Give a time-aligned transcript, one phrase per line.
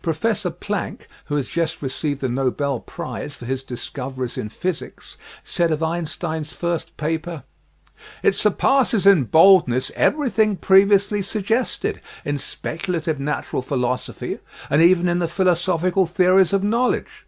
[0.00, 5.70] Professor Planck, who has just received the Nobel Prize for his discoveries in physics, said
[5.70, 7.44] of Einstein's first paper:
[8.22, 14.38] It surpasses in boldness everything previously sug gested in speculative natural philosophy
[14.70, 17.26] and even in the philosophical theories of knowledge.